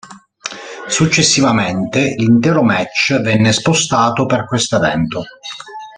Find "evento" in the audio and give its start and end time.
4.77-5.23